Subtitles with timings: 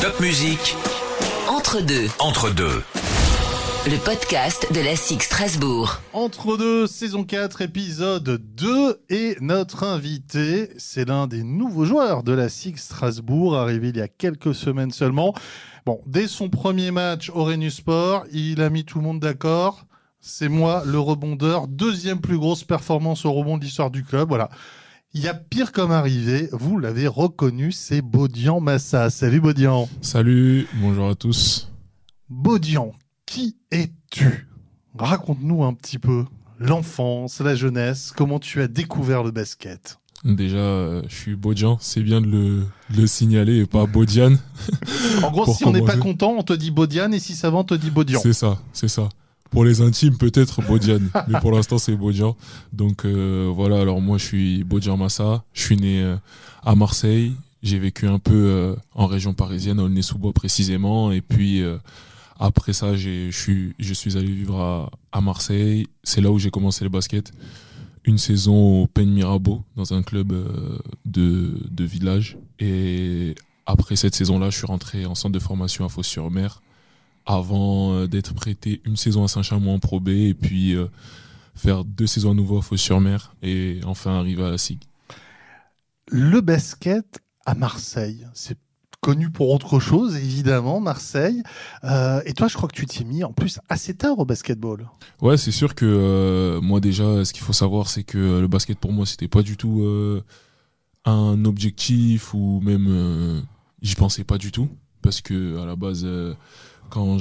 [0.00, 0.76] Top musique.
[1.48, 2.06] Entre deux.
[2.18, 2.82] Entre deux.
[3.86, 6.00] Le podcast de la SIG Strasbourg.
[6.12, 12.32] Entre deux, saison 4, épisode 2, et notre invité, c'est l'un des nouveaux joueurs de
[12.32, 15.34] la SIG Strasbourg, arrivé il y a quelques semaines seulement.
[15.84, 19.84] Bon, dès son premier match au Renu Sport, il a mis tout le monde d'accord.
[20.20, 24.28] C'est moi, le rebondeur, deuxième plus grosse performance au rebond de l'histoire du club.
[24.28, 24.48] Voilà.
[25.16, 29.10] Il y a pire comme arrivé, vous l'avez reconnu, c'est Baudian Massa.
[29.10, 29.88] Salut Baudian.
[30.00, 31.70] Salut, bonjour à tous.
[32.28, 32.90] Baudian,
[33.24, 34.48] qui es-tu?
[34.98, 36.24] Raconte-nous un petit peu
[36.58, 40.00] l'enfance, la jeunesse, comment tu as découvert le basket.
[40.24, 44.32] Déjà, euh, je suis Bodian, c'est bien de le, de le signaler et pas Bodian.
[45.22, 47.58] En gros, si on n'est pas content, on te dit Baudian, et si ça va,
[47.58, 48.18] on te dit Baudian.
[48.20, 49.08] C'est ça, c'est ça.
[49.54, 52.36] Pour les intimes, peut-être Bodian, mais pour l'instant, c'est Bodian.
[52.72, 56.16] Donc euh, voilà, alors moi, je suis Bodian Massa, je suis né euh,
[56.64, 61.62] à Marseille, j'ai vécu un peu euh, en région parisienne, à Aulnay-sous-Bois précisément, et puis
[62.40, 66.50] après ça, je suis, je suis allé vivre à, à Marseille, c'est là où j'ai
[66.50, 67.30] commencé le basket.
[68.06, 70.32] Une saison au Pen Mirabeau, dans un club
[71.04, 72.38] de, de village.
[72.58, 76.60] Et après cette saison-là, je suis rentré en centre de formation à Fos-sur-Mer
[77.26, 80.86] avant euh, d'être prêté une saison à Saint-Chamond en Pro B et puis euh,
[81.54, 84.80] faire deux saisons à nouveau à Fos-sur-Mer et enfin arriver à la SIG.
[86.08, 88.58] Le basket à Marseille, c'est
[89.04, 91.42] connu pour autre chose, évidemment, Marseille.
[91.84, 94.24] Euh, et toi, je crois que tu t'y es mis en plus assez tard au
[94.24, 94.88] basketball.
[95.20, 98.78] Ouais, c'est sûr que euh, moi déjà, ce qu'il faut savoir, c'est que le basket
[98.78, 100.24] pour moi, c'était pas du tout euh,
[101.04, 103.44] un objectif ou même
[103.82, 104.70] j'y pensais pas du tout
[105.02, 106.06] parce que à la base,
[106.94, 107.18] quand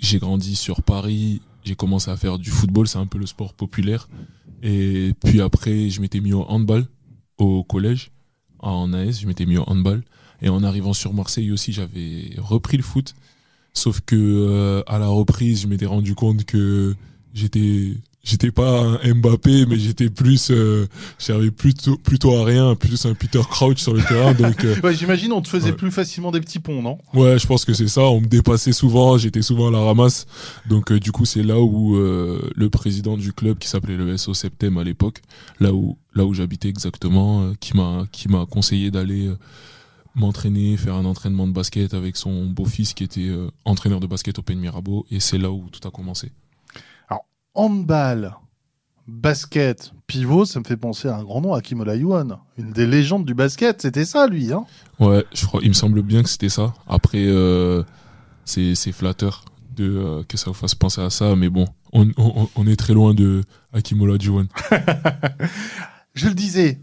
[0.00, 3.54] j'ai grandi sur Paris, j'ai commencé à faire du football, c'est un peu le sport
[3.54, 4.08] populaire.
[4.62, 6.86] Et puis après, je m'étais mis au handball
[7.38, 8.12] au collège
[8.60, 10.04] en AS, je m'étais mis au handball.
[10.42, 13.16] Et en arrivant sur Marseille aussi, j'avais repris le foot.
[13.74, 16.94] Sauf que euh, à la reprise, je m'étais rendu compte que
[17.34, 20.86] j'étais j'étais pas un Mbappé, mais j'étais plus euh,
[21.18, 24.34] j'avais plutôt plutôt à rien, plus un Peter Crouch sur le terrain.
[24.34, 25.76] Donc euh, Ouais, J'imagine on te faisait Ouais.
[25.76, 26.98] plus facilement des petits ponts, non?
[27.14, 28.02] Ouais, je pense que c'est ça.
[28.02, 30.26] On me dépassait souvent, j'étais souvent à la ramasse.
[30.68, 34.34] Donc euh, du coup, c'est là où le président du club qui s'appelait le SO
[34.34, 35.22] Septem à l'époque,
[35.58, 39.30] là où là où j'habitais exactement, qui m'a qui m'a conseillé d'aller
[40.14, 43.30] m'entraîner, faire un entraînement de basket avec son beau-fils qui était
[43.64, 46.32] entraîneur de basket au Pen Mirabeau et c'est là où tout a commencé.
[47.54, 48.34] Handball,
[49.06, 53.24] basket, pivot, ça me fait penser à un grand nom, Hakim Olajuwon, une des légendes
[53.24, 53.82] du basket.
[53.82, 54.52] C'était ça, lui.
[54.52, 54.64] Hein?
[54.98, 56.74] Ouais, je crois, il me semble bien que c'était ça.
[56.86, 57.82] Après, euh,
[58.44, 59.44] c'est flatteur
[59.76, 62.76] de euh, que ça vous fasse penser à ça, mais bon, on, on, on est
[62.76, 64.46] très loin de Hakim Olajuwon.
[66.14, 66.80] Je le disais,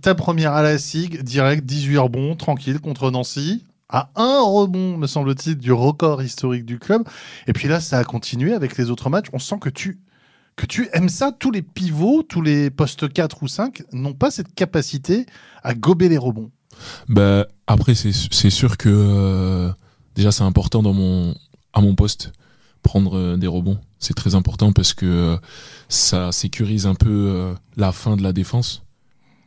[0.00, 3.64] ta première à la SIG, direct, 18 rebonds, tranquille, contre Nancy.
[3.90, 7.04] À un rebond, me semble-t-il, du record historique du club.
[7.46, 9.28] Et puis là, ça a continué avec les autres matchs.
[9.32, 9.98] On sent que tu,
[10.92, 11.32] aimes ça.
[11.32, 15.24] Tous les pivots, tous les postes 4 ou 5 n'ont pas cette capacité
[15.62, 16.50] à gober les rebonds.
[17.08, 19.72] Bah, après, c'est sûr que euh,
[20.14, 21.34] déjà c'est important dans mon
[21.72, 22.32] à mon poste
[22.82, 23.78] prendre euh, des rebonds.
[23.98, 25.36] C'est très important parce que euh,
[25.88, 28.82] ça sécurise un peu la fin de la défense.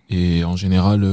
[0.10, 1.08] Et en général,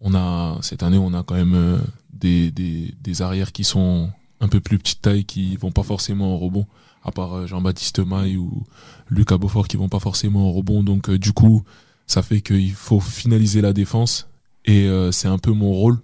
[0.00, 1.80] on a cette année, on a quand même
[2.22, 4.10] des, arrières qui sont
[4.40, 6.66] un peu plus petite taille, qui vont pas forcément au rebond,
[7.04, 8.64] à part euh, Jean-Baptiste Maille ou
[9.10, 10.82] Lucas Beaufort qui vont pas forcément au rebond.
[10.82, 11.64] Donc euh, du coup,
[12.06, 14.28] ça fait qu'il faut finaliser la défense
[14.64, 15.98] et euh, c'est un peu mon rôle.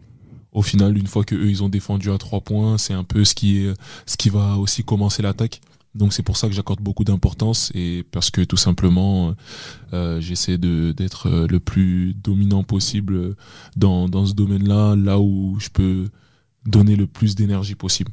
[0.53, 3.25] Au final, une fois que eux ils ont défendu à trois points, c'est un peu
[3.25, 3.75] ce qui
[4.31, 5.61] va aussi commencer l'attaque.
[5.98, 9.34] Donc c'est pour ça que j'accorde beaucoup d'importance et parce que tout simplement
[9.92, 13.34] euh, j'essaie de d'être euh, le plus dominant possible
[13.76, 16.08] dans dans ce domaine-là, là où je peux
[16.64, 18.12] donner le plus d'énergie possible.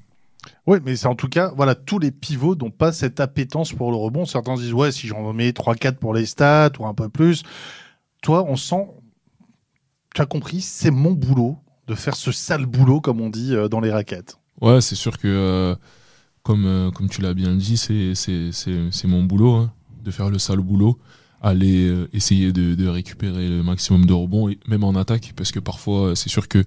[0.67, 3.91] Oui, mais c'est en tout cas, voilà, tous les pivots n'ont pas cette appétence pour
[3.91, 4.25] le rebond.
[4.25, 7.43] Certains disent, ouais, si j'en mets 3-4 pour les stats ou un peu plus.
[8.21, 8.87] Toi, on sent,
[10.13, 11.57] tu as compris, c'est mon boulot
[11.87, 14.39] de faire ce sale boulot, comme on dit euh, dans les raquettes.
[14.61, 15.75] Ouais, c'est sûr que euh,
[16.45, 20.59] comme euh, comme tu l'as bien dit, c'est mon boulot hein, de faire le sale
[20.59, 20.99] boulot,
[21.41, 26.09] aller euh, essayer de récupérer le maximum de rebonds même en attaque parce que parfois
[26.09, 26.63] euh, c'est sûr que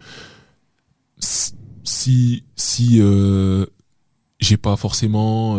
[1.20, 3.66] si si euh,
[4.40, 5.56] j'ai pas forcément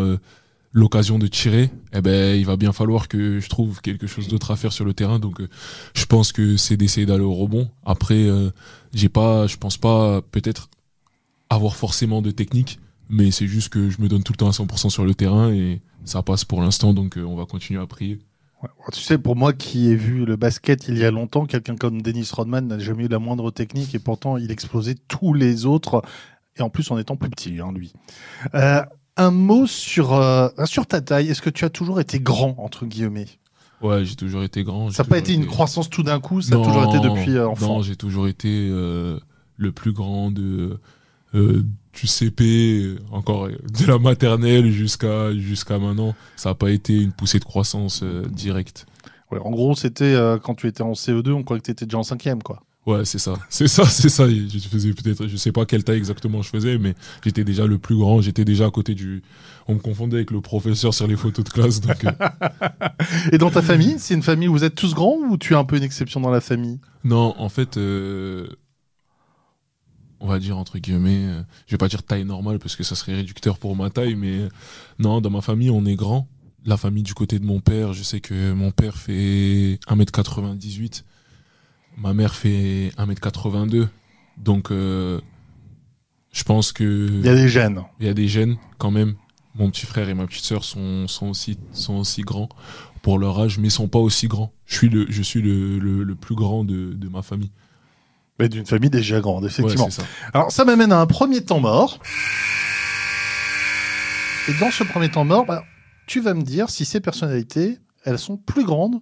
[0.72, 4.52] l'occasion de tirer, eh ben il va bien falloir que je trouve quelque chose d'autre
[4.52, 5.20] à faire sur le terrain.
[5.20, 5.42] Donc
[5.94, 7.70] je pense que c'est d'essayer d'aller au rebond.
[7.86, 8.30] Après,
[8.94, 10.70] j'ai pas, je pense pas peut-être
[11.50, 12.80] avoir forcément de technique,
[13.10, 15.52] mais c'est juste que je me donne tout le temps à 100% sur le terrain
[15.52, 16.94] et ça passe pour l'instant.
[16.94, 18.20] Donc euh, on va continuer à prier.
[18.62, 18.70] Ouais.
[18.94, 22.02] Tu sais, pour moi qui ai vu le basket il y a longtemps, quelqu'un comme
[22.02, 26.04] Dennis Rodman n'a jamais eu la moindre technique et pourtant il explosait tous les autres.
[26.58, 27.94] Et en plus en étant plus petit, hein, lui.
[28.54, 28.84] Euh,
[29.18, 31.30] un mot sur, euh, sur ta taille.
[31.30, 33.28] Est-ce que tu as toujours été grand, entre guillemets?
[33.82, 34.92] Ouais, j'ai toujours été grand.
[34.92, 37.48] Ça n'a pas été une croissance tout d'un coup, ça a toujours été depuis euh,
[37.48, 37.76] enfant?
[37.76, 40.80] Non, j'ai toujours été le plus grand de
[41.94, 46.16] du CP, euh, encore euh, de la maternelle jusqu'à jusqu'à maintenant.
[46.36, 48.86] Ça n'a pas été une poussée de croissance euh, directe.
[49.32, 51.86] Ouais, en gros, c'était euh, quand tu étais en CE2, on croyait que tu étais
[51.86, 52.64] déjà en cinquième, quoi.
[52.86, 54.28] Ouais, c'est ça, c'est ça, c'est ça.
[54.28, 57.78] Je faisais peut-être, je sais pas quelle taille exactement je faisais, mais j'étais déjà le
[57.78, 58.22] plus grand.
[58.22, 59.22] J'étais déjà à côté du.
[59.68, 62.04] On me confondait avec le professeur sur les photos de classe, donc.
[62.06, 62.12] euh,
[63.32, 65.56] Et dans ta famille, c'est une famille où vous êtes tous grands ou tu es
[65.56, 66.80] un peu une exception dans la famille?
[67.04, 67.78] Non, en fait,
[70.20, 72.96] on va dire entre guillemets, euh, je vais pas dire taille normale parce que ça
[72.96, 74.50] serait réducteur pour ma taille, mais euh,
[75.00, 76.28] non, dans ma famille, on est grand.
[76.66, 81.04] La famille du côté de mon père, je sais que mon père fait 1m98,
[81.98, 83.88] ma mère fait 1m82,
[84.38, 85.22] donc euh,
[86.34, 87.82] je pense que Il y a des gènes.
[88.00, 89.16] il y a des gènes quand même.
[89.56, 92.50] Mon petit frère et ma petite sœur sont, sont, aussi, sont aussi grands
[93.02, 94.54] pour leur âge, mais sont pas aussi grands.
[94.66, 97.52] Je suis le, je suis le, le, le plus grand de, de ma famille.
[98.40, 99.90] Mais d'une famille déjà grande, effectivement.
[99.90, 100.04] ça.
[100.34, 102.00] Alors, ça m'amène à un premier temps mort.
[104.48, 105.64] Et dans ce premier temps mort, bah,
[106.08, 108.96] tu vas me dire si ces personnalités, elles sont plus grandes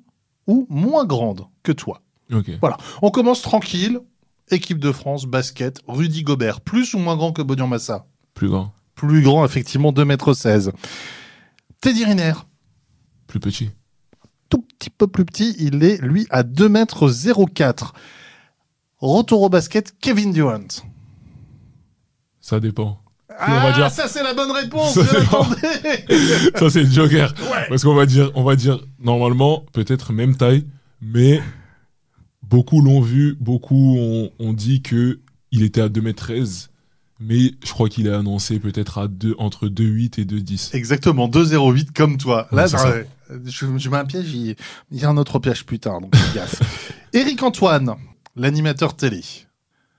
[0.47, 2.01] ou moins grandes que toi.
[2.33, 2.49] Ok.
[3.01, 3.99] On commence tranquille.
[4.49, 8.07] Équipe de France, basket, Rudy Gobert, plus ou moins grand que Bodian Massa?
[8.33, 8.73] Plus grand.
[8.95, 10.71] Plus grand, effectivement, 2m16.
[11.81, 12.31] Teddy Riner,
[13.27, 13.69] Plus petit.
[14.49, 17.91] tout petit peu plus petit, il est, lui, à 2m04.
[18.99, 20.67] Retour au basket, Kevin Durant.
[22.41, 22.99] Ça dépend.
[23.39, 24.93] Ah, va dire- ça c'est la bonne réponse.
[24.95, 26.57] Ça, c'est.
[26.59, 27.33] Ça, c'est le joker.
[27.39, 27.65] Ouais.
[27.69, 30.65] Parce qu'on va dire, on va dire, normalement, peut-être même taille,
[31.01, 31.39] mais
[32.41, 35.19] beaucoup l'ont vu, beaucoup ont, ont dit que
[35.51, 36.69] il était à 2m13,
[37.19, 40.75] mais je crois qu'il est annoncé peut-être à 2, entre 2,8 et 2,10.
[40.75, 42.47] Exactement, 2,08 comme toi.
[42.51, 42.93] Là, Ouais, ça.
[43.45, 44.55] je, je mets un piège, il,
[44.91, 46.59] il y a un autre piège plus tard, donc gaffe.
[47.13, 47.93] Éric Antoine,
[48.37, 49.21] l'animateur télé.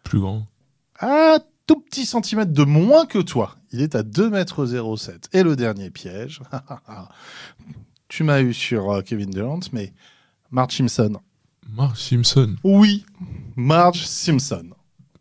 [0.04, 0.46] Plus grand.
[1.00, 3.56] Un tout petit centimètre de moins que toi.
[3.72, 5.18] Il est à 2,07 m.
[5.32, 6.40] Et le dernier piège,
[8.08, 9.92] tu m'as eu sur euh, Kevin Durant, mais
[10.50, 11.20] Marge Simpson.
[11.68, 12.56] Marge Simpson.
[12.64, 13.04] Oui,
[13.56, 14.70] Marge Simpson.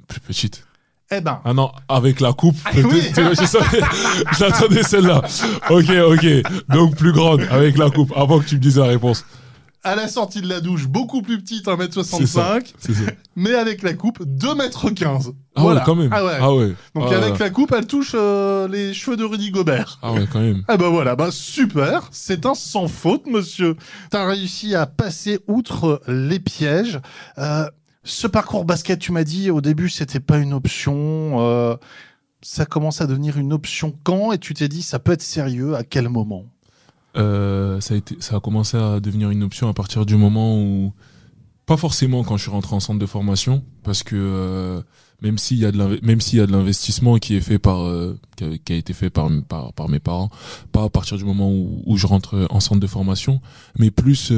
[0.07, 0.65] Plus petite.
[1.11, 2.57] Eh ben, Ah non, avec la coupe.
[2.65, 3.01] Ah oui.
[4.37, 5.21] J'attendais celle-là.
[5.69, 6.25] Ok, ok.
[6.69, 9.25] Donc plus grande, avec la coupe, avant que tu me dises la réponse.
[9.87, 13.03] À la sortie de la douche, beaucoup plus petite, C'est 1m65, C'est ça.
[13.35, 15.33] mais avec la coupe, 2m15.
[15.55, 15.79] Ah Voilà.
[15.79, 16.09] ouais, quand même.
[16.13, 16.37] Ah ouais.
[16.39, 16.73] Ah ouais.
[16.95, 17.39] Donc Ah avec ouais.
[17.39, 19.99] la coupe, elle touche euh, les cheveux de Rudy Gobert.
[20.01, 20.63] Ah ouais, quand même.
[20.67, 23.75] Ah bah voilà, bah super, c'est un sans faute, monsieur.
[24.11, 26.99] T'as réussi à passer outre les pièges.
[27.37, 27.65] Euh,
[28.03, 31.37] ce parcours basket, tu m'as dit au début, c'était pas une option.
[31.41, 31.75] euh,
[32.43, 34.31] ça commence à devenir une option quand?
[34.31, 36.45] Et tu t'es dit, ça peut être sérieux à quel moment?
[37.17, 40.93] Euh, ça, a commencé à devenir une option à partir du moment où,
[41.65, 44.81] pas forcément quand je suis rentré en centre de formation, parce que euh,
[45.21, 49.09] même s'il y a de l'investissement qui est fait par euh, qui, a, été fait
[49.09, 50.29] par, mes parents,
[50.71, 53.41] pas à partir du moment où, je rentre en centre de formation,
[53.79, 54.31] mais plus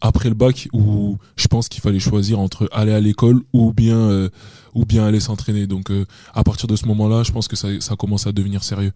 [0.00, 4.28] après le bac où je pense qu'il fallait choisir entre aller à l'école ou bien
[4.74, 5.68] ou bien aller s'entraîner.
[5.68, 5.92] Donc
[6.34, 8.92] à partir de ce moment-là, je pense que ça ça commence à devenir sérieux.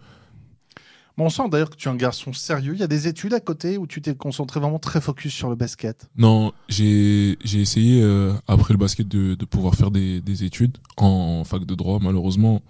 [1.19, 2.73] On sent d'ailleurs que tu es un garçon sérieux.
[2.75, 5.51] Il y a des études à côté où tu t'es concentré vraiment très focus sur
[5.51, 6.09] le basket.
[6.17, 11.45] Non, j'ai essayé euh, après le basket de, de pouvoir faire des, des études en
[11.45, 11.99] fac de droit.
[12.01, 12.63] Malheureusement,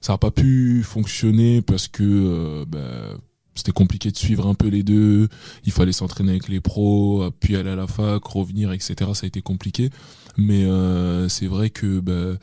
[0.00, 3.18] ça n'a pas pu fonctionner parce que euh, bah,
[3.56, 5.28] c'était compliqué de suivre un peu les deux.
[5.64, 8.94] Il fallait s'entraîner avec les pros, puis aller à la fac, revenir, etc.
[9.14, 9.90] Ça a été compliqué.
[10.36, 12.38] Mais euh, c'est vrai que bah,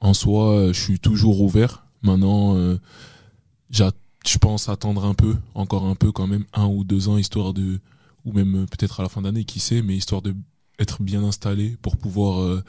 [0.00, 1.84] en soi, je suis toujours ouvert.
[2.02, 2.78] Maintenant, euh,
[3.70, 3.92] j'a-
[4.26, 7.52] je pense attendre un peu, encore un peu quand même, un ou deux ans, histoire
[7.52, 7.80] de
[8.24, 10.34] ou même euh, peut-être à la fin d'année, qui sait, mais histoire de
[10.78, 12.64] être bien installé pour pouvoir euh,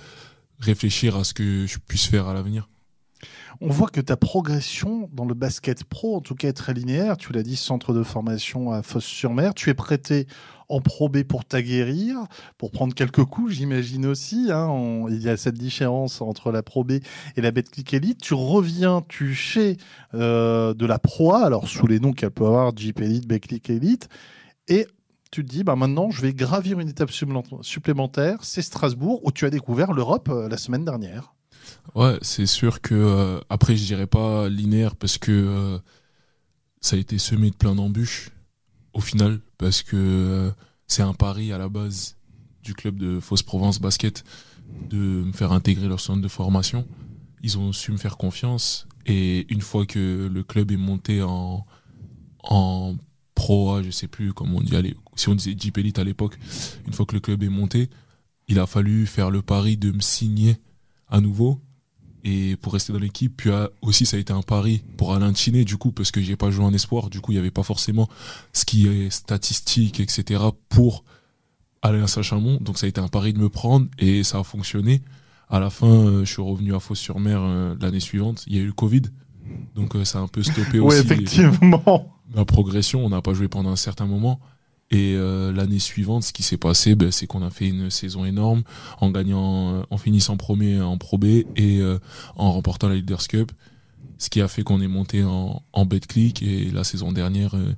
[0.59, 2.69] réfléchir à ce que je puisse faire à l'avenir.
[3.61, 7.17] On voit que ta progression dans le basket pro, en tout cas, est très linéaire.
[7.17, 9.53] Tu l'as dit, centre de formation à Fosse-sur-Mer.
[9.53, 10.27] Tu es prêté
[10.67, 12.17] en Pro B pour t'aguerrir,
[12.57, 14.47] pour prendre quelques coups, j'imagine aussi.
[14.51, 14.67] hein.
[14.67, 16.93] On- il y a cette différence entre la Pro B
[17.35, 18.19] et la Betclic Elite.
[18.19, 19.77] Tu reviens, tu chez
[20.15, 23.69] euh, de la Pro A, alors sous les noms qu'elle peut avoir, Jeep Elite, Betclic
[23.69, 24.09] Elite,
[24.67, 24.87] et
[25.31, 28.39] tu te dis, bah maintenant, je vais gravir une étape supplément- supplémentaire.
[28.41, 31.34] C'est Strasbourg, où tu as découvert l'Europe euh, la semaine dernière.
[31.95, 35.79] Ouais, c'est sûr que euh, après je dirais pas linéaire parce que euh,
[36.81, 38.31] ça a été semé de plein d'embûches
[38.93, 40.51] au final parce que euh,
[40.87, 42.17] c'est un pari à la base
[42.63, 44.23] du club de Fausse Provence Basket
[44.89, 46.85] de me faire intégrer leur centre de formation.
[47.41, 51.65] Ils ont su me faire confiance Et une fois que le club est monté en,
[52.43, 52.95] en
[53.35, 56.37] Pro A, je sais plus comment on dit, si on disait Jeep Elite à l'époque,
[56.87, 57.89] une fois que le club est monté,
[58.47, 60.57] il a fallu faire le pari de me signer
[61.09, 61.59] à nouveau
[62.25, 63.37] et pour rester dans l'équipe.
[63.37, 66.19] Puis euh, aussi, ça a été un pari pour Alain Chiné, du coup, parce que
[66.21, 67.09] j'ai pas joué en espoir.
[67.09, 68.09] Du coup, il n'y avait pas forcément
[68.51, 70.43] ce qui est statistique, etc.
[70.67, 71.05] pour
[71.83, 72.57] Alain Sachamon.
[72.59, 75.03] Donc, ça a été un pari de me prendre et ça a fonctionné.
[75.49, 78.43] À la fin, euh, je suis revenu à Fos-sur-Mer euh, l'année suivante.
[78.47, 79.03] Il y a eu le Covid.
[79.75, 82.11] Donc, ça a un peu stoppé aussi effectivement.
[82.33, 83.05] ma progression.
[83.05, 84.39] On n'a pas joué pendant un certain moment.
[84.91, 88.23] Et euh, l'année suivante, ce qui s'est passé, ben, c'est qu'on a fait une saison
[88.23, 88.61] énorme
[89.01, 91.25] en gagnant, euh, en finissant premier en Pro B
[91.55, 91.97] et euh,
[92.35, 93.51] en remportant la Leaders Cup,
[94.19, 97.73] ce qui a fait qu'on est monté en, en Betclic et la saison dernière, euh,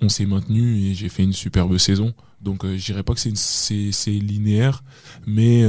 [0.00, 2.14] on s'est maintenu et j'ai fait une superbe saison.
[2.40, 4.84] Donc je dirais pas que c'est une- c'est c'est linéaire,
[5.26, 5.66] mais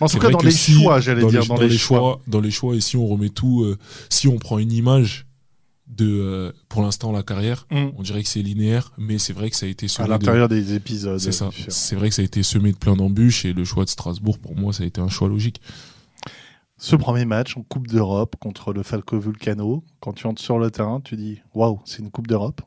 [0.00, 2.20] En tout cas, dans les si- choix, j'allais dire, dans, les choix.
[2.26, 3.66] dans les choix, et si on remet tout,
[4.10, 5.24] si on prend une image
[5.96, 7.88] de, euh, pour l'instant, la carrière, Mm.
[7.98, 10.12] on dirait que c'est linéaire, mais c'est vrai que ça a été À semé de,
[10.12, 11.18] l'intérieur des épisodes.
[11.18, 11.48] c'est ça.
[11.48, 11.66] différents.
[11.70, 14.38] C'est vrai que ça a été semé de plein d'embûches et le choix de Strasbourg,
[14.38, 15.60] pour moi, ça a été un choix logique.
[16.78, 20.70] Ce premier match en Coupe d'Europe contre le Falco Vulcano, quand tu entres sur le
[20.70, 22.62] terrain, tu dis waouh, c'est une Coupe d'Europe?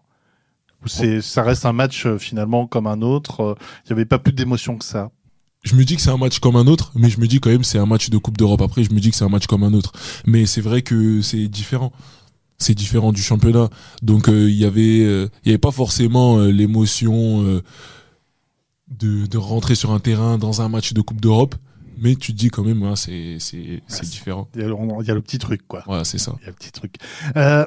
[0.85, 3.39] Ou c'est, ça reste un match euh, finalement comme un autre?
[3.41, 5.09] Euh, Il n'y avait pas plus d'émotion que ça.
[5.63, 7.49] Je me dis que c'est un match comme un autre, mais je me dis quand
[7.49, 8.61] même c'est un match de Coupe d'Europe.
[8.61, 9.93] Après, je me dis que c'est un match comme un autre.
[10.27, 11.93] Mais c'est vrai que c'est différent.
[12.57, 13.69] C'est différent du championnat.
[14.01, 17.61] Donc euh, il y avait, euh, il y avait pas forcément euh, l'émotion euh,
[18.87, 21.55] de, de rentrer sur un terrain dans un match de Coupe d'Europe.
[21.97, 24.49] Mais tu te dis quand même, ouais, c'est c'est différent.
[24.55, 25.83] Il y a le, il y a le petit truc, quoi.
[25.85, 26.35] Voilà, c'est ça.
[26.41, 26.95] Il y a le petit truc.
[27.37, 27.65] Euh,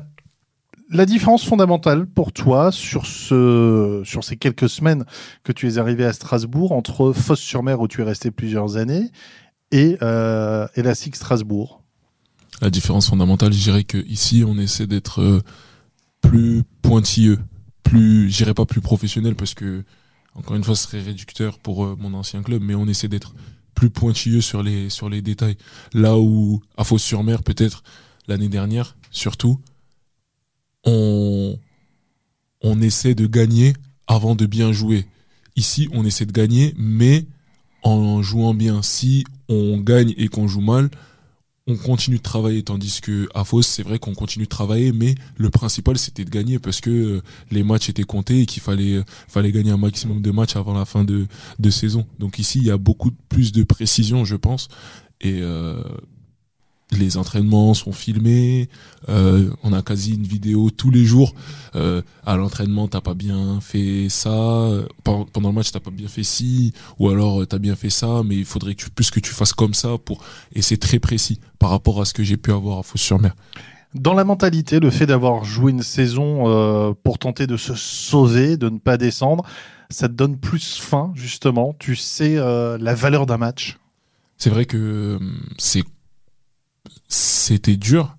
[0.90, 5.04] la différence fondamentale pour toi sur, ce, sur ces quelques semaines
[5.42, 9.10] que tu es arrivé à Strasbourg entre Fosse-sur-Mer où tu es resté plusieurs années
[9.72, 11.82] et, euh, et la SIG Strasbourg?
[12.62, 15.42] La différence fondamentale, je dirais que ici, on essaie d'être euh,
[16.22, 17.38] plus pointilleux,
[17.82, 19.84] plus, je dirais pas plus professionnel parce que,
[20.34, 23.34] encore une fois, ce serait réducteur pour euh, mon ancien club, mais on essaie d'être
[23.74, 25.56] plus pointilleux sur les, détails.
[25.92, 27.82] Là où, à Fos-sur-Mer, peut-être,
[28.26, 29.60] l'année dernière, surtout,
[30.84, 31.58] on,
[32.62, 33.74] on essaie de gagner
[34.06, 35.06] avant de bien jouer.
[35.56, 37.26] Ici, on essaie de gagner, mais
[37.82, 38.82] en jouant bien.
[38.82, 40.90] Si on gagne et qu'on joue mal,
[41.68, 45.14] on continue de travailler tandis que à Fos c'est vrai qu'on continue de travailler mais
[45.36, 48.94] le principal c'était de gagner parce que euh, les matchs étaient comptés et qu'il fallait
[48.94, 51.26] euh, fallait gagner un maximum de matchs avant la fin de
[51.58, 52.06] de saison.
[52.18, 54.68] Donc ici il y a beaucoup plus de précision je pense.
[55.20, 55.82] Et euh,
[56.92, 58.68] les entraînements sont filmés
[59.08, 61.34] euh, on a quasi une vidéo tous les jours
[61.74, 64.70] euh, à l'entraînement t'as pas bien fait ça
[65.02, 68.22] pendant le match t'as pas bien fait ci ou alors euh, t'as bien fait ça
[68.24, 70.22] mais il faudrait que tu, plus que tu fasses comme ça pour
[70.54, 73.34] et c'est très précis par rapport à ce que j'ai pu avoir à Fos-sur-Mer.
[73.94, 78.58] Dans la mentalité, le fait d'avoir joué une saison euh, pour tenter de se sauver,
[78.58, 79.44] de ne pas descendre,
[79.88, 81.74] ça te donne plus faim, justement.
[81.78, 83.78] Tu sais la valeur d'un match.
[84.36, 85.18] C'est vrai que
[85.56, 85.82] c'est
[87.08, 88.16] c'était dur,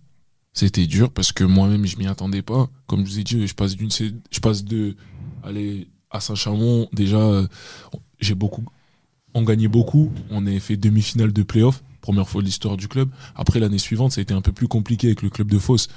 [0.54, 2.70] c'était dur parce que moi-même je m'y attendais pas.
[2.88, 4.96] Comme je vous ai dit, je passe d'une je passe de
[5.44, 7.48] aller à Saint-Chamond déjà
[8.20, 8.66] j'ai beaucoup
[9.38, 13.10] on gagnait beaucoup, on a fait demi-finale de play-off, première fois de l'histoire du club.
[13.36, 15.88] Après l'année suivante, ça a été un peu plus compliqué avec le club de Fos.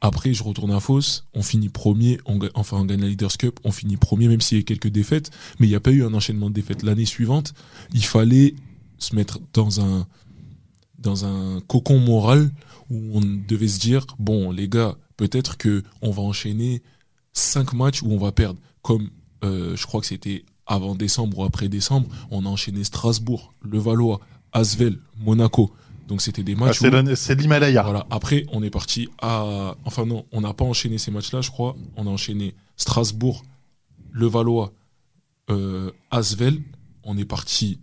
[0.00, 2.18] Après, je retourne à Fos, on finit premier,
[2.54, 5.30] enfin on gagne la Leaders Cup, on finit premier même s'il y a quelques défaites,
[5.58, 6.82] mais il n'y a pas eu un enchaînement de défaites.
[6.82, 7.52] L'année suivante,
[7.92, 8.54] il fallait
[8.98, 10.06] se mettre dans un
[11.06, 12.50] dans un cocon moral
[12.90, 16.82] où on devait se dire bon les gars peut-être que on va enchaîner
[17.32, 19.10] cinq matchs où on va perdre comme
[19.44, 24.20] euh, je crois que c'était avant décembre ou après décembre on a enchaîné Strasbourg Levallois
[24.52, 25.72] Asvel Monaco
[26.08, 27.82] donc c'était des Ah, matchs le- c'est l'Himalaya.
[27.82, 28.06] voilà.
[28.10, 29.74] Après, on est parti à.
[29.84, 31.74] Enfin, non, on n'a pas enchaîné ces matchs-là, je crois.
[31.96, 33.42] On a enchaîné Strasbourg,
[34.12, 34.72] Levallois,
[35.50, 36.62] euh, Asvel.
[37.02, 37.80] On est parti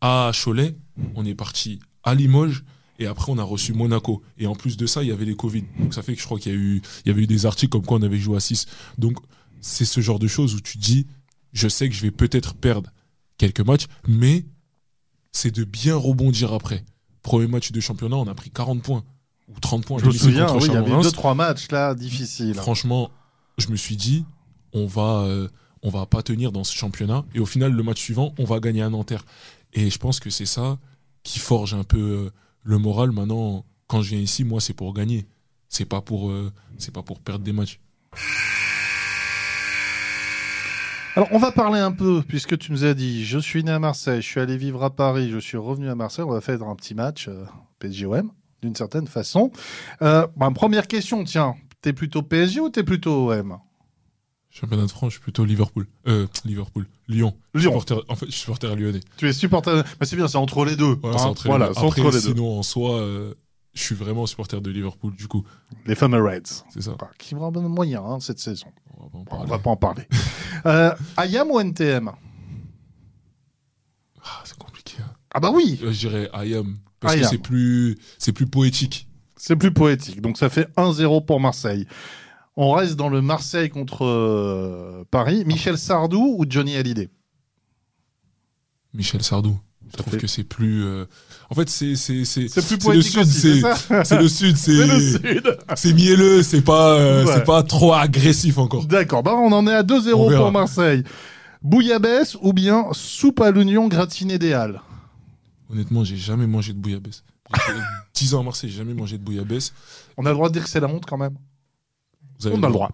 [0.00, 0.74] à Cholet.
[1.16, 2.64] On est parti à Limoges.
[2.98, 4.22] Et après, on a reçu Monaco.
[4.38, 5.64] Et en plus de ça, il y avait les Covid.
[5.78, 7.46] Donc, ça fait que je crois qu'il y, a eu- il y avait eu des
[7.46, 8.66] articles comme quoi on avait joué à 6.
[8.98, 9.16] Donc,
[9.62, 11.06] c'est ce genre de choses où tu dis
[11.52, 12.90] je sais que je vais peut-être perdre
[13.38, 14.44] quelques matchs, mais
[15.32, 16.84] c'est de bien rebondir après.
[17.22, 19.02] Premier match de championnat, on a pris 40 points
[19.48, 19.98] ou 30 points.
[19.98, 21.04] Je me souviens, oui, il y avait Chalon-Reims.
[21.06, 22.54] deux, trois matchs là difficiles.
[22.54, 23.10] Franchement,
[23.58, 24.24] je me suis dit,
[24.72, 25.48] on va, euh,
[25.82, 27.24] on va pas tenir dans ce championnat.
[27.34, 29.24] Et au final, le match suivant, on va gagner à Nanterre.
[29.72, 30.78] Et je pense que c'est ça
[31.22, 32.30] qui forge un peu euh,
[32.62, 33.12] le moral.
[33.12, 35.26] Maintenant, quand je viens ici, moi, c'est pour gagner.
[35.68, 37.80] C'est pas pour, euh, c'est pas pour perdre des matchs.
[41.16, 43.80] Alors, on va parler un peu, puisque tu nous as dit, je suis né à
[43.80, 46.62] Marseille, je suis allé vivre à Paris, je suis revenu à Marseille, on va faire
[46.62, 47.44] un petit match euh,
[47.80, 48.30] PSGOM.
[48.62, 49.50] d'une certaine façon.
[50.02, 53.58] Euh, première question, tiens, t'es plutôt PSG ou t'es plutôt OM
[54.50, 55.86] Championnat de France, je suis plutôt Liverpool.
[56.08, 56.86] Euh, Liverpool.
[57.08, 57.36] Lyon.
[57.54, 57.70] Lyon.
[57.70, 59.00] Supporter- en fait, je suis supporter lyonnais.
[59.16, 59.82] Tu es supporter.
[60.00, 60.96] Bah, c'est bien, c'est entre les deux.
[61.02, 61.18] Voilà, hein.
[61.20, 61.80] c'est entre les deux.
[61.80, 63.34] entre sinon, en soi, euh,
[63.74, 65.44] je suis vraiment supporter de Liverpool, du coup.
[65.86, 66.64] Les fameux Reds.
[66.74, 66.96] C'est ça.
[66.98, 68.66] Bah, Qui bon moyen hein, cette saison.
[68.98, 70.02] On va pas en On va pas en parler.
[70.66, 72.10] euh, Ayam ou NTM
[74.22, 74.96] Ah, c'est compliqué.
[75.00, 75.12] hein.
[75.32, 76.76] Ah bah oui, Euh, Je dirais IAM.
[76.98, 77.22] Parce IAM.
[77.22, 79.06] que c'est plus, c'est plus poétique.
[79.36, 80.20] c'est plus poétique.
[80.20, 81.86] Donc ça fait 1-0 pour Marseille.
[82.62, 85.44] On reste dans le Marseille contre euh, Paris.
[85.46, 87.08] Michel Sardou ou Johnny Hallyday?
[88.92, 89.58] Michel Sardou.
[89.90, 90.84] Je trouve fait- que c'est plus.
[90.84, 91.06] euh,
[91.48, 93.24] En fait, c'est c'est c'est C'est plus le poétique sud,
[94.04, 95.42] c'est le sud, C'est
[95.74, 97.32] c'est mielleux, c'est pas euh, Ouais.
[97.34, 98.84] c'est pas trop agressif encore.
[98.86, 100.42] D'accord, bah on en est à 2-0 On verra.
[100.42, 101.02] pour Marseille.
[101.62, 104.80] Bouillabaisse ou bien soupe à l'oignon gratinée des Halles?
[105.72, 107.24] Honnêtement, j'ai jamais mangé de bouillabaisse.
[107.54, 107.78] J'ai fait
[108.14, 109.72] 10 ans à Marseille, j'ai jamais mangé de bouillabaisse.
[110.16, 111.36] On a le droit de dire que c'est la honte quand même
[112.40, 112.90] Vous avez On a le droit.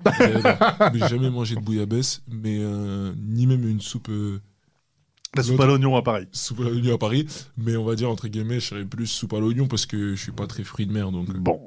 [0.94, 4.40] J'ai jamais mangé de bouillabaisse, mais euh, ni même une soupe euh,
[5.36, 6.26] La soupe à l'oignon à Paris.
[6.32, 7.26] soupe à l'oignon à Paris.
[7.56, 10.22] Mais on va dire entre guillemets, je serais plus soupe à l'oignon parce que je
[10.22, 11.60] suis pas très fruit de mer, donc euh, Bon.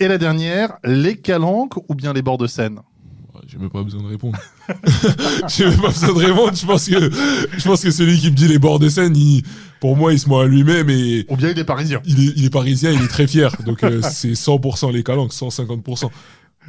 [0.00, 2.80] Et la dernière, les calanques ou bien les bords de Seine?
[3.48, 4.36] J'ai même pas besoin de répondre.
[5.48, 6.52] j'ai même pas besoin de répondre.
[6.56, 7.10] Je pense que
[7.58, 9.42] je pense que celui qui me dit les bords de Seine, il-
[9.78, 12.00] pour moi, il se ment à lui-même et Ou bien il est parisien.
[12.06, 13.54] il est, il est parisien, il est très fier.
[13.64, 16.10] Donc euh, c'est 100% les calanques, 150%.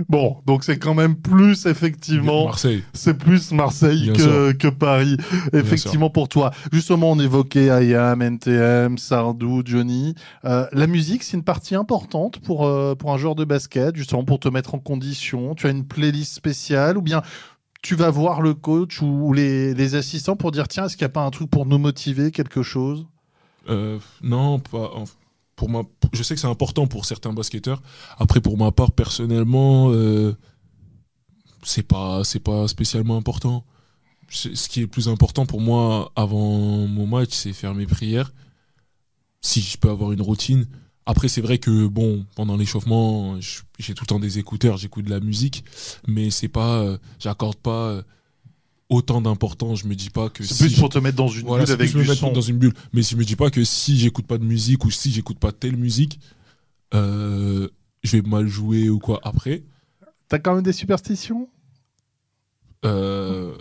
[0.10, 2.84] Bon, donc c'est quand même plus effectivement Marseille.
[2.94, 5.18] C'est plus Marseille que, que Paris,
[5.54, 6.52] effectivement pour toi.
[6.72, 10.16] Justement, on évoquait Ayam, NTM, Sardou, Johnny.
[10.46, 14.24] Euh, la musique, c'est une partie importante pour, euh, pour un joueur de basket, justement
[14.24, 15.56] pour te mettre en condition.
[15.56, 17.22] Tu as une playlist spéciale ou bien
[17.82, 21.12] tu vas voir le coach ou les, les assistants pour dire tiens, est-ce qu'il n'y
[21.12, 23.06] a pas un truc pour nous motiver, quelque chose?
[23.70, 24.92] Euh, non, pas.
[25.58, 25.70] Pour
[26.14, 27.82] je sais que c'est important pour certains basketteurs.
[28.20, 30.38] Après, pour ma part, personnellement, euh,
[31.64, 33.66] c'est pas, c'est pas spécialement important.
[34.30, 38.34] Ce qui est le plus important pour moi avant mon match, c'est faire mes prières.
[39.42, 40.68] Si je peux avoir une routine.
[41.08, 43.40] Après, c'est vrai que bon, pendant l'échauffement,
[43.80, 45.64] j'ai tout le temps des écouteurs, j'écoute de la musique,
[46.06, 48.04] mais c'est pas, euh, j'accorde pas euh,
[48.90, 49.80] autant d'importance.
[49.80, 51.66] Je me dis pas que C'est si plus je- pour te mettre dans une voilà,
[51.66, 52.32] bulle avec plus du son.
[52.32, 52.74] dans une bulle.
[52.94, 55.40] Mais si je me dis pas que si j'écoute pas de musique ou si j'écoute
[55.40, 56.20] pas telle musique,
[56.94, 57.68] euh,
[58.04, 59.64] je vais mal jouer ou quoi après.
[60.30, 61.50] T'as quand même des superstitions?
[62.86, 63.54] Euh,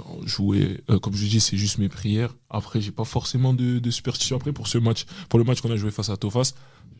[0.00, 2.34] non, jouer, euh, comme je dis, c'est juste mes prières.
[2.48, 4.36] Après, j'ai pas forcément de, de superstition.
[4.36, 6.52] Après, pour ce match, pour le match qu'on a joué face à Tofas,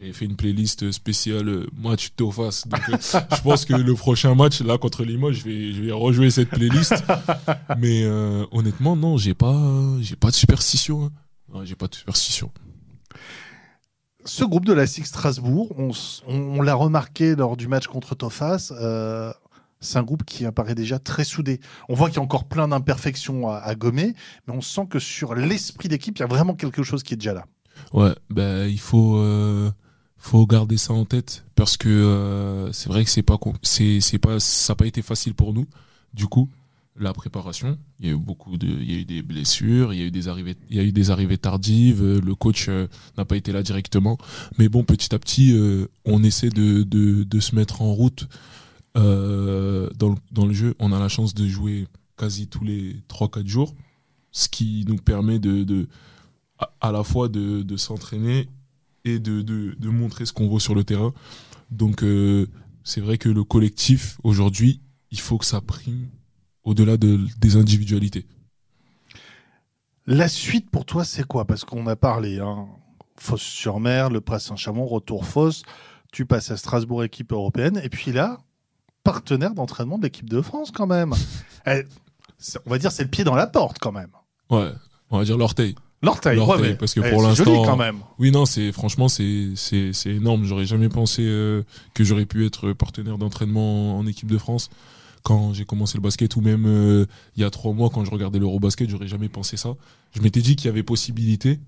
[0.02, 2.64] j'ai fait une playlist spéciale euh, match Tofas.
[2.66, 2.96] Donc, euh,
[3.36, 6.50] je pense que le prochain match, là, contre Limoges, je vais, je vais rejouer cette
[6.50, 6.94] playlist.
[7.78, 9.58] Mais euh, honnêtement, non, j'ai pas,
[10.00, 11.04] j'ai pas de superstition.
[11.06, 11.12] hein.
[11.52, 12.50] Non, j'ai pas de superstition.
[14.24, 17.86] Ce groupe de la SIG Strasbourg, on, s- on- on l'a remarqué lors du match
[17.86, 19.32] contre Tofas, euh,
[19.80, 21.60] c'est un groupe qui apparaît déjà très soudé.
[21.88, 24.14] On voit qu'il y a encore plein d'imperfections à, gommer,
[24.46, 27.16] mais on sent que sur l'esprit d'équipe, il y a vraiment quelque chose qui est
[27.16, 27.46] déjà là.
[27.94, 29.70] Ouais, ben il faut euh,
[30.18, 34.18] faut garder ça en tête parce que euh, c'est vrai que c'est pas c'est c'est
[34.18, 35.66] pas ça a pas été facile pour nous.
[36.12, 36.50] Du coup,
[36.98, 40.00] la préparation, il y a eu beaucoup de il y a eu des blessures, il
[40.00, 42.68] y a eu des arrivées il y a eu des arrivées tardives, euh, le coach
[43.16, 44.18] n'a pas été là directement,
[44.58, 45.58] mais bon petit à petit
[46.04, 48.28] on essaie de, de de se mettre en route
[48.96, 53.46] euh, dans le, jeu, on a la chance de jouer quasi tous les 3 4
[53.46, 53.74] jours,
[54.32, 55.88] ce qui nous permet de
[56.80, 58.48] à, la fois de, s'entraîner
[59.04, 61.12] et de, montrer ce qu'on vaut sur le terrain.
[61.70, 62.46] Donc euh,
[62.84, 66.08] c'est vrai que le collectif, aujourd'hui, il faut que ça prime
[66.64, 68.26] au-delà de, des individualités.
[70.06, 71.44] La suite pour toi, c'est quoi?
[71.44, 72.66] Parce qu'on a parlé, hein,
[73.16, 75.62] Fosse-sur-Mer, le Prince Saint-Chamond, retour Fosse,
[76.12, 78.40] tu passes à Strasbourg, équipe européenne, et puis là,
[79.04, 81.14] partenaire d'entraînement de l'équipe de France quand même.
[81.66, 81.84] Eh,
[82.66, 84.10] on va dire c'est le pied dans la porte quand même.
[84.50, 84.70] Ouais,
[85.10, 85.74] on va dire l'orteil.
[86.02, 87.98] L'orteil, ouais, mais- parce que eh, pour l'instant- quand même.
[88.18, 90.44] Oui, non, c'est franchement, c'est c'est c'est énorme.
[90.44, 94.70] J'aurais jamais pensé euh, que j'aurais pu être partenaire d'entraînement en équipe de France
[95.22, 97.04] quand j'ai commencé le basket ou même euh,
[97.36, 99.74] il y a trois mois quand je regardais l'Eurobasket, j'aurais jamais pensé ça.
[100.12, 101.60] Je m'étais dit qu'il y avait possibilité.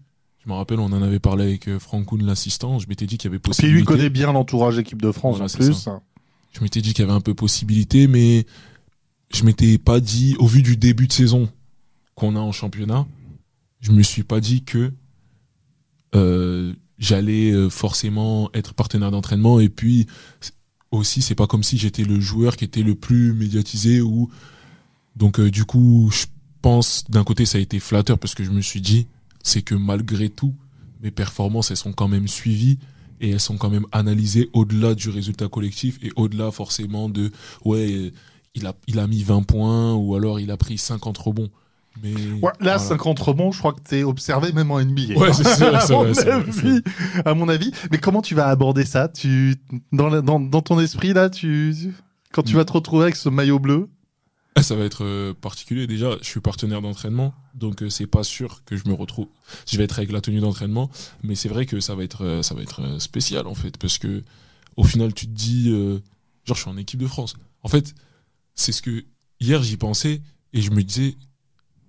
[0.42, 2.79] Je me rappelle, on en avait parlé avec euh, Franck Kuhn, l'assistant.
[2.79, 3.79] Je m'étais dit qu'il y avait Puis possibilité.
[3.79, 5.75] lui connaît bien l'entourage équipe de France Voilà, en plus.
[5.75, 6.01] ça.
[6.52, 8.46] Je m'étais dit qu'il y avait un peu possibilité, mais
[9.34, 11.50] je m'étais pas dit, au vu du début de saison
[12.14, 13.06] qu'on a en championnat,
[13.80, 14.92] je me suis pas dit que
[16.14, 19.60] euh, j'allais euh, forcément être partenaire d'entraînement.
[19.60, 20.06] Et puis
[20.90, 24.30] aussi, c'est pas comme si j'étais le joueur qui était le plus médiatisé ou
[25.16, 26.26] donc euh, du coup, je
[26.60, 29.08] pense d'un côté ça a été flatteur parce que je me suis dit,
[29.42, 30.54] c'est que malgré tout,
[31.02, 32.78] mes performances elles sont quand même suivies
[33.22, 37.30] et elles sont quand même analysées au-delà du résultat collectif et au-delà forcément de
[37.64, 38.12] ouais
[38.54, 41.48] il a il a mis 20 points ou alors il a pris 50 rebonds.
[42.02, 42.78] Mais Ouais, là, voilà.
[42.78, 45.14] 50 rebonds, je crois que t'es observé même en NBA.
[45.14, 46.82] Ouais, c'est sûr, c'est à, mon vrai, c'est vrai, avis,
[47.24, 47.70] à mon avis.
[47.90, 49.08] Mais comment tu vas aborder ça?
[49.08, 49.56] Tu,
[49.92, 51.74] dans, la- dans, dans ton esprit, là, tu,
[52.32, 53.88] quand tu vas te retrouver avec ce maillot bleu
[54.60, 55.86] Ça va être euh, particulier.
[55.86, 59.28] Déjà, je suis partenaire d'entraînement, donc euh, c'est pas sûr que je me retrouve.
[59.66, 60.90] Je vais être avec la tenue d'entraînement,
[61.22, 63.98] mais c'est vrai que ça va être, euh, ça va être spécial en fait, parce
[63.98, 64.22] que
[64.76, 65.98] au final, tu te dis, euh,
[66.44, 67.34] genre, je suis en équipe de France.
[67.62, 67.94] En fait,
[68.54, 69.04] c'est ce que
[69.40, 70.20] hier j'y pensais
[70.52, 71.16] et je me disais,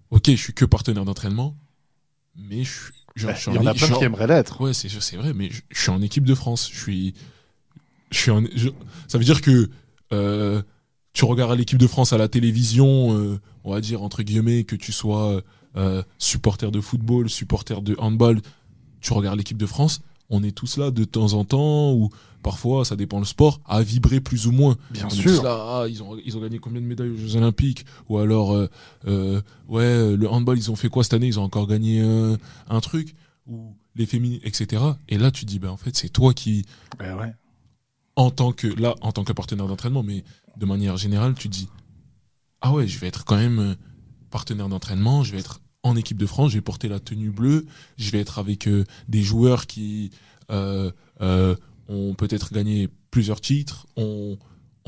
[0.09, 1.57] ok, je suis que partenaire d'entraînement,
[2.35, 4.61] mais je suis, genre, Bah, je suis Il y en a plein qui aimeraient l'être.
[4.61, 6.69] Ouais, c'est c'est vrai, mais je, je suis en équipe de France.
[6.73, 7.13] Je suis,
[8.09, 8.69] je suis en, je-
[9.09, 9.69] ça veut dire que
[10.13, 10.61] euh,
[11.13, 14.75] tu regardes l'équipe de France à la télévision, euh, on va dire entre guillemets que
[14.75, 15.41] tu sois
[15.77, 18.41] euh, supporter de football, supporter de handball,
[19.01, 20.01] tu regardes l'équipe de France.
[20.29, 22.09] On est tous là de temps en temps ou
[22.41, 24.75] parfois, ça dépend le sport, à vibrer plus ou moins.
[24.91, 25.37] Bien On est sûr.
[25.37, 27.85] tous là, ah, ils ont ils ont gagné combien de médailles aux Jeux Olympiques?
[28.09, 28.67] Ou alors euh,
[29.07, 31.27] euh, ouais euh, le handball ils ont fait quoi cette année?
[31.27, 32.35] Ils ont encore gagné euh,
[32.69, 33.15] un truc?
[33.47, 36.65] Ou les féminines etc et là tu te dis ben en fait c'est toi qui
[36.97, 37.31] Ben ouais.
[38.15, 40.23] en tant que là en tant que partenaire d'entraînement mais
[40.57, 41.67] de manière générale tu dis
[42.61, 43.75] ah ouais je vais être quand même euh,
[44.29, 47.65] partenaire d'entraînement je vais être en équipe de France je vais porter la tenue bleue
[47.97, 50.11] je vais être avec euh, des joueurs qui
[50.51, 50.91] euh,
[51.87, 54.37] ont peut-être gagné plusieurs titres ont,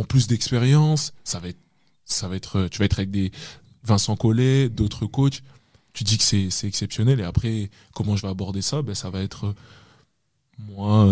[0.08, 1.48] plus d'expérience ça va
[2.36, 3.32] être tu vas être avec des
[3.84, 5.42] Vincent Collet d'autres coachs
[5.94, 8.82] tu dis que c'est exceptionnel et après comment je vais aborder ça?
[8.82, 9.56] Ben ça va être
[10.60, 11.08] moi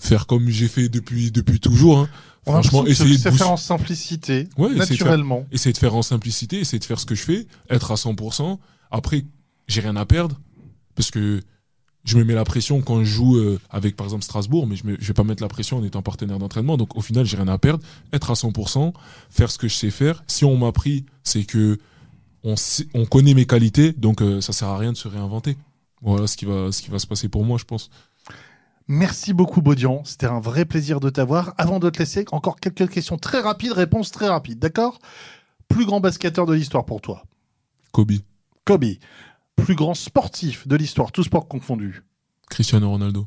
[0.00, 2.08] faire comme j'ai fait depuis depuis toujours hein.
[2.46, 5.46] On franchement essayer de faire en simplicité, Ouais, essayer de faire- naturellement.
[5.52, 8.58] essayer de faire en simplicité, essayer de faire ce que je fais, être à 100%.
[8.90, 9.24] Après,
[9.68, 10.40] j'ai rien à perdre
[10.96, 11.40] parce que
[12.04, 14.82] je me mets la pression quand je joue euh, avec par exemple Strasbourg, mais je,
[14.98, 16.76] je vais pas mettre la pression en étant partenaire d'entraînement.
[16.76, 18.92] Donc au final, j'ai rien à perdre, être à 100%,
[19.30, 20.24] faire ce que je sais faire.
[20.26, 21.78] Si on m'a pris, c'est que
[22.42, 25.56] on, sait- on connaît mes qualités, donc euh, ça sert à rien de se réinventer.
[26.00, 27.88] Voilà ce qui va ce qui va se passer pour moi, je pense.
[28.88, 30.02] Merci beaucoup, Baudian.
[30.04, 31.54] C'était un vrai plaisir de t'avoir.
[31.58, 34.98] Avant de te laisser, encore quelques questions très rapides, réponses très rapides, d'accord?
[35.68, 37.22] Plus grand basketteur de l'histoire pour toi
[37.92, 38.12] Kobe,
[38.64, 38.84] Kobe.
[39.56, 42.02] Plus grand sportif de l'histoire, tout sport confondu.
[42.50, 43.26] Cristiano Ronaldo,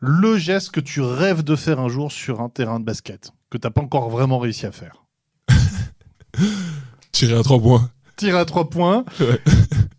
[0.00, 3.58] Le geste que tu rêves de faire un jour sur un terrain de basket, que
[3.58, 5.04] t'as pas encore vraiment réussi à faire.
[7.12, 7.90] tiré à trois points.
[8.16, 9.04] Tir à trois points.
[9.20, 9.40] Ouais.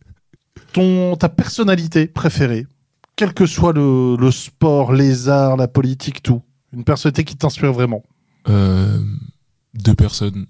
[0.74, 2.68] Ton, ta personnalité préférée,
[3.20, 6.42] quel que soit le, le sport, les arts, la politique, tout.
[6.72, 8.02] Une personnalité qui t'inspire vraiment.
[8.48, 8.98] Euh,
[9.74, 10.46] deux personnes.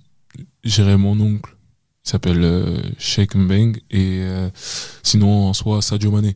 [0.64, 1.58] J'irai mon oncle,
[2.06, 4.52] il s'appelle euh, Sheikh Mbeng, et euh,
[5.02, 6.36] sinon en soi Sadio Mané.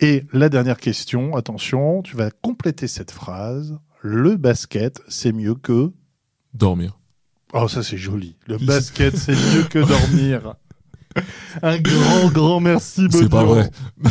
[0.00, 3.78] Et la dernière question, attention, tu vas compléter cette phrase.
[4.02, 5.92] Le basket, c'est mieux que.
[6.54, 6.98] Dormir.
[7.52, 8.34] Oh, ça c'est joli.
[8.48, 10.56] Le basket, c'est mieux que dormir.
[11.62, 13.70] Un grand, grand merci, C'est pas vrai.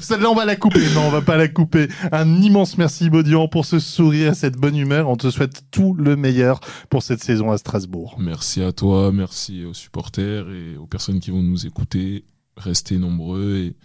[0.00, 0.82] Celle-là, on va la couper.
[0.94, 1.88] Non, on va pas la couper.
[2.12, 5.08] Un immense merci, Baudian, pour ce sourire, cette bonne humeur.
[5.08, 8.16] On te souhaite tout le meilleur pour cette saison à Strasbourg.
[8.18, 12.24] Merci à toi, merci aux supporters et aux personnes qui vont nous écouter.
[12.56, 13.76] Restez nombreux et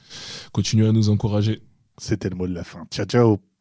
[0.51, 1.61] continuez à nous encourager.
[1.97, 2.85] C'était le mot de la fin.
[2.91, 3.52] Ciao, ciao.